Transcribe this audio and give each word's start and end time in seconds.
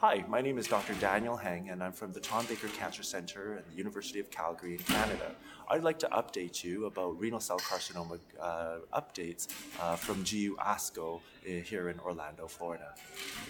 Hi, 0.00 0.24
my 0.28 0.40
name 0.40 0.56
is 0.56 0.66
Dr. 0.66 0.94
Daniel 0.94 1.36
Heng, 1.36 1.68
and 1.68 1.82
I'm 1.82 1.92
from 1.92 2.10
the 2.10 2.20
Tom 2.20 2.46
Baker 2.46 2.68
Cancer 2.68 3.02
Center 3.02 3.56
at 3.58 3.68
the 3.68 3.76
University 3.76 4.18
of 4.18 4.30
Calgary 4.30 4.72
in 4.72 4.78
Canada. 4.78 5.34
I'd 5.68 5.82
like 5.82 5.98
to 5.98 6.08
update 6.08 6.64
you 6.64 6.86
about 6.86 7.20
renal 7.20 7.38
cell 7.38 7.58
carcinoma 7.58 8.18
uh, 8.40 8.76
updates 8.94 9.48
uh, 9.78 9.96
from 9.96 10.22
GU 10.22 10.56
ASCO 10.56 11.16
uh, 11.16 11.50
here 11.62 11.90
in 11.90 12.00
Orlando, 12.00 12.46
Florida. 12.46 12.94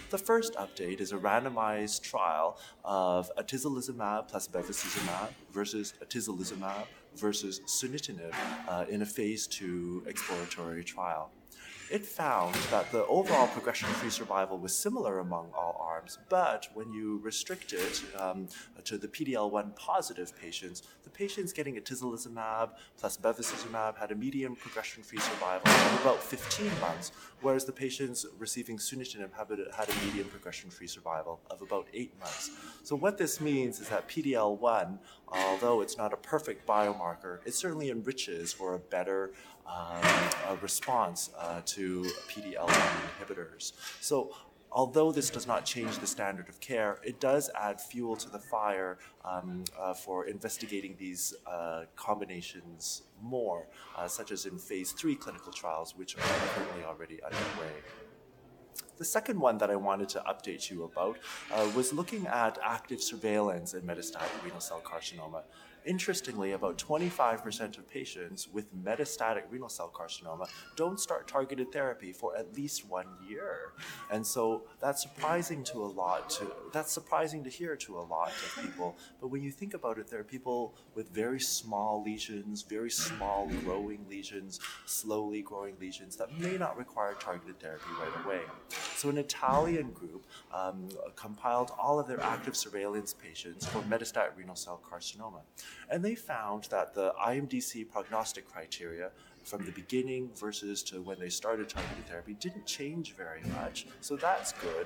The 0.09 0.17
first 0.17 0.55
update 0.55 0.99
is 0.99 1.13
a 1.13 1.17
randomized 1.17 2.01
trial 2.01 2.59
of 2.83 3.31
atezolizumab 3.37 4.27
plus 4.27 4.49
bevacizumab 4.49 5.29
versus 5.53 5.93
atezolizumab 6.03 6.83
versus 7.15 7.61
sunitinib 7.65 8.33
uh, 8.67 8.83
in 8.89 9.03
a 9.03 9.05
phase 9.05 9.47
two 9.47 10.03
exploratory 10.05 10.83
trial 10.83 11.31
it 11.91 12.05
found 12.05 12.55
that 12.71 12.89
the 12.91 13.05
overall 13.07 13.47
progression-free 13.47 14.09
survival 14.09 14.57
was 14.57 14.73
similar 14.73 15.19
among 15.19 15.49
all 15.53 15.80
arms, 16.01 16.17
but 16.29 16.67
when 16.73 16.91
you 16.91 17.19
restrict 17.23 17.73
it 17.73 18.03
um, 18.19 18.47
to 18.83 18.97
the 18.97 19.07
PD-L1 19.07 19.75
positive 19.75 20.37
patients, 20.39 20.83
the 21.03 21.09
patients 21.09 21.53
getting 21.53 21.75
atezolizumab 21.75 22.71
plus 22.97 23.17
bevacizumab 23.17 23.97
had 23.97 24.11
a 24.11 24.15
median 24.15 24.55
progression-free 24.55 25.19
survival 25.19 25.67
of 25.67 26.01
about 26.01 26.21
15 26.21 26.67
months, 26.79 27.11
whereas 27.41 27.65
the 27.65 27.71
patients 27.71 28.25
receiving 28.39 28.77
sunitinib 28.77 29.31
had 29.33 29.89
a 29.89 30.05
median 30.05 30.27
progression-free 30.27 30.87
survival 30.87 31.39
of 31.49 31.61
about 31.61 31.87
eight 31.93 32.17
months. 32.19 32.51
So 32.83 32.95
what 32.95 33.17
this 33.17 33.39
means 33.39 33.79
is 33.79 33.89
that 33.89 34.07
PD-L1, 34.07 34.97
although 35.27 35.81
it's 35.81 35.97
not 35.97 36.13
a 36.13 36.17
perfect 36.17 36.65
biomarker, 36.67 37.39
it 37.45 37.53
certainly 37.53 37.89
enriches 37.89 38.51
for 38.53 38.75
a 38.75 38.79
better 38.79 39.31
um, 39.67 40.01
response 40.61 41.29
uh, 41.37 41.61
to 41.65 42.03
PD-L1 42.29 42.91
inhibitors. 43.19 43.73
So 44.01 44.33
although 44.71 45.11
this 45.11 45.29
does 45.29 45.47
not 45.47 45.65
change 45.65 45.97
the 45.99 46.07
standard 46.07 46.47
of 46.49 46.59
care, 46.59 46.99
it 47.03 47.19
does 47.19 47.49
add 47.59 47.79
fuel 47.79 48.15
to 48.15 48.29
the 48.29 48.39
fire 48.39 48.97
um, 49.25 49.63
uh, 49.79 49.93
for 49.93 50.27
investigating 50.27 50.95
these 50.97 51.33
uh, 51.45 51.83
combinations 51.95 53.03
more, 53.21 53.67
uh, 53.97 54.07
such 54.07 54.31
as 54.31 54.45
in 54.45 54.57
phase 54.57 54.91
three 54.91 55.15
clinical 55.15 55.51
trials, 55.51 55.95
which 55.97 56.15
are 56.15 56.21
currently 56.21 56.83
already 56.85 57.19
underway. 57.23 57.73
The 58.97 59.05
second 59.05 59.39
one 59.39 59.57
that 59.57 59.69
I 59.69 59.75
wanted 59.75 60.09
to 60.09 60.19
update 60.19 60.69
you 60.69 60.83
about 60.83 61.17
uh, 61.51 61.69
was 61.75 61.91
looking 61.91 62.27
at 62.27 62.59
active 62.63 63.01
surveillance 63.01 63.73
in 63.73 63.81
metastatic 63.81 64.43
renal 64.43 64.59
cell 64.59 64.81
carcinoma. 64.83 65.43
Interestingly, 65.85 66.51
about 66.51 66.77
25% 66.77 67.77
of 67.77 67.89
patients 67.89 68.47
with 68.47 68.73
metastatic 68.83 69.43
renal 69.49 69.69
cell 69.69 69.91
carcinoma 69.93 70.47
don't 70.75 70.99
start 70.99 71.27
targeted 71.27 71.71
therapy 71.71 72.11
for 72.13 72.37
at 72.37 72.55
least 72.55 72.87
one 72.87 73.07
year. 73.27 73.73
And 74.11 74.25
so 74.25 74.63
that's 74.79 75.01
surprising 75.01 75.63
to 75.65 75.83
a 75.83 75.87
lot 75.87 76.29
to 76.31 76.51
that's 76.71 76.91
surprising 76.91 77.43
to 77.43 77.49
hear 77.49 77.75
to 77.77 77.97
a 77.97 78.01
lot 78.01 78.29
of 78.29 78.59
people. 78.63 78.95
But 79.19 79.27
when 79.27 79.41
you 79.41 79.51
think 79.51 79.73
about 79.73 79.97
it, 79.97 80.07
there 80.07 80.19
are 80.19 80.23
people 80.23 80.75
with 80.93 81.09
very 81.09 81.39
small 81.39 82.03
lesions, 82.03 82.61
very 82.61 82.91
small 82.91 83.49
growing 83.63 84.05
lesions, 84.09 84.59
slowly 84.85 85.41
growing 85.41 85.75
lesions 85.79 86.15
that 86.17 86.37
may 86.39 86.57
not 86.57 86.77
require 86.77 87.13
targeted 87.13 87.59
therapy 87.59 87.89
right 87.99 88.25
away. 88.25 88.41
So 89.01 89.09
an 89.09 89.17
Italian 89.17 89.89
group 89.93 90.27
um, 90.53 90.87
compiled 91.15 91.71
all 91.79 91.99
of 91.99 92.07
their 92.07 92.21
active 92.21 92.55
surveillance 92.55 93.15
patients 93.15 93.65
for 93.65 93.79
metastatic 93.89 94.37
renal 94.37 94.55
cell 94.55 94.79
carcinoma. 94.87 95.41
And 95.89 96.05
they 96.05 96.13
found 96.13 96.65
that 96.65 96.93
the 96.93 97.11
IMDC 97.19 97.89
prognostic 97.89 98.47
criteria 98.47 99.09
from 99.43 99.65
the 99.65 99.71
beginning 99.71 100.29
versus 100.35 100.83
to 100.83 101.01
when 101.01 101.17
they 101.17 101.29
started 101.29 101.67
targeted 101.67 102.05
therapy 102.05 102.35
didn't 102.39 102.67
change 102.67 103.15
very 103.15 103.41
much. 103.55 103.87
So 104.01 104.15
that's 104.15 104.51
good. 104.51 104.85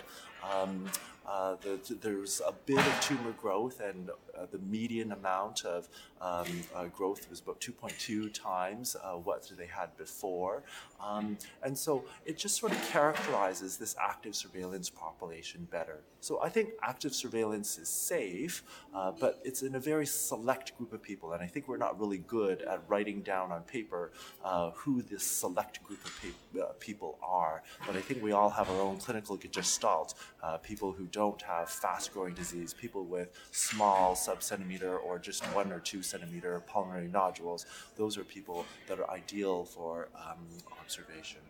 Um, 0.53 0.89
uh, 1.27 1.55
the, 1.61 1.95
there's 2.01 2.41
a 2.45 2.51
bit 2.51 2.77
of 2.77 3.01
tumor 3.01 3.31
growth, 3.31 3.79
and 3.79 4.11
uh, 4.37 4.45
the 4.51 4.59
median 4.59 5.11
amount 5.11 5.65
of 5.65 5.87
um, 6.21 6.45
uh, 6.75 6.85
growth 6.85 7.29
was 7.29 7.39
about 7.39 7.59
2.2 7.59 8.31
times 8.33 8.95
uh, 9.03 9.13
what 9.13 9.49
they 9.57 9.65
had 9.65 9.95
before. 9.97 10.63
Um, 11.03 11.37
and 11.63 11.77
so 11.77 12.05
it 12.25 12.37
just 12.37 12.57
sort 12.57 12.71
of 12.71 12.89
characterizes 12.89 13.77
this 13.77 13.95
active 13.99 14.35
surveillance 14.35 14.89
population 14.89 15.67
better. 15.71 15.99
So 16.21 16.41
I 16.41 16.49
think 16.49 16.69
active 16.81 17.13
surveillance 17.13 17.77
is 17.77 17.87
safe, 17.87 18.63
uh, 18.95 19.11
but 19.11 19.39
it's 19.43 19.61
in 19.61 19.75
a 19.75 19.79
very 19.79 20.07
select 20.07 20.75
group 20.77 20.93
of 20.93 21.01
people, 21.03 21.33
and 21.33 21.43
I 21.43 21.47
think 21.47 21.67
we're 21.67 21.77
not 21.77 21.99
really 21.99 22.17
good 22.17 22.63
at 22.63 22.81
writing 22.87 23.21
down 23.21 23.51
on 23.51 23.61
paper 23.61 24.11
uh, 24.43 24.71
who 24.71 25.03
this 25.03 25.23
select 25.23 25.83
group 25.83 26.03
of 26.03 26.11
pe- 26.21 26.63
people 26.79 27.19
are. 27.21 27.61
But 27.85 27.95
I 27.95 28.01
think 28.01 28.23
we 28.23 28.31
all 28.31 28.49
have 28.49 28.69
our 28.71 28.81
own 28.81 28.97
clinical 28.97 29.37
gestalt, 29.37 30.15
people 30.57 30.91
who 30.91 31.05
don't 31.05 31.41
have 31.41 31.69
fast 31.69 32.13
growing 32.13 32.33
disease, 32.33 32.73
people 32.73 33.03
with 33.03 33.29
small 33.51 34.15
subcentimeter 34.15 34.97
or 35.03 35.19
just 35.19 35.43
one 35.55 35.71
or 35.71 35.79
two 35.79 36.01
centimeter 36.01 36.61
pulmonary 36.67 37.07
nodules, 37.07 37.65
those 37.95 38.17
are 38.17 38.23
people 38.23 38.65
that 38.87 38.99
are 38.99 39.09
ideal 39.09 39.65
for 39.65 40.09
um, 40.15 40.39
observation. 40.79 41.41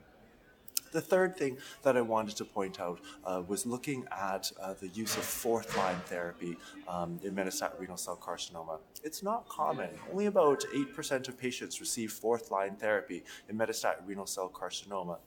The 0.96 1.02
third 1.02 1.36
thing 1.36 1.58
that 1.84 1.98
I 1.98 2.02
wanted 2.02 2.38
to 2.38 2.46
point 2.46 2.80
out 2.80 3.02
uh, 3.26 3.44
was 3.46 3.66
looking 3.66 4.06
at 4.18 4.50
uh, 4.62 4.76
the 4.80 4.88
use 4.88 5.18
of 5.18 5.24
fourth 5.24 5.76
line 5.76 6.00
therapy 6.06 6.56
um, 6.88 7.20
in 7.22 7.36
metastatic 7.36 7.78
renal 7.78 7.98
cell 7.98 8.16
carcinoma. 8.16 8.80
It's 9.04 9.22
not 9.22 9.46
common. 9.50 9.90
Only 10.10 10.28
about 10.28 10.64
8% 10.74 11.28
of 11.28 11.38
patients 11.38 11.82
receive 11.82 12.14
fourth 12.14 12.50
line 12.50 12.78
therapy 12.78 13.26
in 13.50 13.58
metastatic 13.58 14.08
renal 14.08 14.26
cell 14.26 14.50
carcinoma 14.50 15.18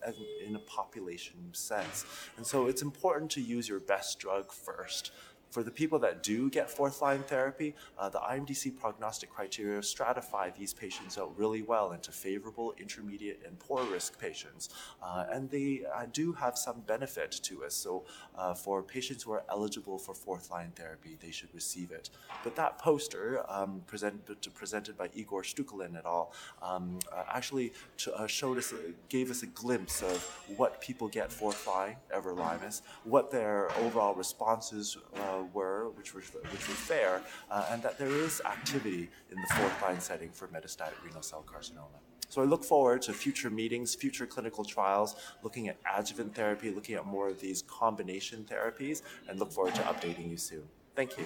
in 0.43 0.56
a 0.56 0.61
population 0.61 1.34
sense. 1.53 2.06
And 2.39 2.47
so 2.47 2.67
it's 2.67 2.81
important 2.81 3.31
to 3.33 3.43
use 3.43 3.69
your 3.69 3.81
best 3.81 4.19
drug 4.19 4.50
first. 4.50 5.12
For 5.50 5.62
the 5.62 5.70
people 5.70 5.98
that 6.00 6.22
do 6.22 6.50
get 6.50 6.70
fourth 6.70 7.00
line 7.00 7.22
therapy, 7.22 7.75
uh, 7.98 8.09
the 8.09 8.19
IMDC 8.19 8.78
prognostic 8.78 9.31
criteria 9.31 9.81
stratify 9.81 10.54
these 10.54 10.75
patients 10.75 11.16
out 11.16 11.36
really 11.38 11.62
well 11.62 11.92
into 11.92 12.12
favorable, 12.12 12.75
intermediate, 12.78 13.42
and 13.47 13.58
poor 13.58 13.84
risk 13.84 14.20
patients. 14.20 14.69
Uh, 15.03 15.25
and 15.31 15.50
they 15.50 15.82
uh, 15.94 16.04
do 16.12 16.32
have 16.32 16.58
some 16.58 16.81
benefit 16.81 17.32
to 17.42 17.64
us. 17.64 17.75
So, 17.75 18.04
uh, 18.37 18.54
for 18.54 18.82
patients 18.82 19.22
who 19.22 19.32
are 19.32 19.44
eligible 19.50 19.98
for 19.98 20.14
fourth 20.14 20.50
line 20.50 20.72
therapy, 20.75 21.16
they 21.20 21.31
should 21.31 21.53
receive 21.54 21.91
it. 21.92 22.10
But 22.44 22.54
that 22.56 22.78
poster 22.78 23.42
um, 23.48 23.82
presented, 23.87 24.37
presented 24.54 24.98
by 24.98 25.08
Igor 25.14 25.42
Stukalin 25.42 25.97
et 25.97 26.04
al. 26.04 26.32
Um, 26.62 26.98
uh, 27.10 27.25
actually 27.32 27.72
uh, 28.14 28.26
showed 28.26 28.58
us, 28.58 28.75
gave 29.08 29.31
us 29.31 29.42
a 29.42 29.47
glimpse 29.47 30.03
of 30.03 30.22
what 30.56 30.81
people 30.81 31.08
get 31.08 31.32
fourth 31.32 31.66
line, 31.66 31.97
everolimus, 32.14 32.82
what 33.04 33.31
their 33.31 33.70
overall 33.78 34.14
responses 34.14 34.98
were, 35.43 35.91
which 35.91 36.15
were 36.15 36.21
which 36.21 36.69
were 36.69 36.75
fair, 36.75 37.22
uh, 37.50 37.66
and 37.71 37.82
that 37.82 37.99
there 37.99 38.09
is 38.09 38.41
activity 38.44 39.09
in 39.31 39.41
the 39.41 39.47
fourth 39.54 39.82
line 39.82 40.00
setting 40.00 40.31
for 40.31 40.49
metastatic 40.49 41.03
renal 41.04 41.22
cell 41.22 41.44
carcinoma. 41.47 42.00
So 42.28 42.43
I 42.43 42.44
look 42.44 42.62
forward 42.62 43.00
to 43.03 43.12
future 43.15 43.49
meetings, 43.49 43.94
future 43.94 44.26
clinical 44.26 44.65
trials, 44.65 45.16
looking 45.43 45.69
at 45.69 45.78
adjuvant 45.97 46.34
therapy, 46.34 46.71
looking 46.71 46.94
at 46.97 47.06
more 47.06 47.28
of 47.28 47.41
these 47.41 47.62
combination 47.62 48.44
therapies, 48.44 49.03
and 49.28 49.38
look 49.38 49.50
forward 49.50 49.75
to 49.76 49.82
updating 49.82 50.31
you 50.31 50.37
soon. 50.37 50.65
Thank 50.94 51.16
you. 51.16 51.25